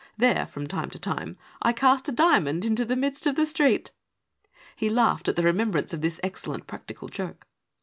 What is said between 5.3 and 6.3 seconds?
the remembrance of this